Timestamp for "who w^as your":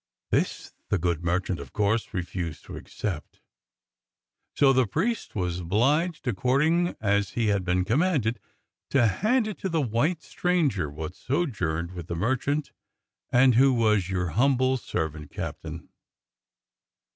13.53-14.29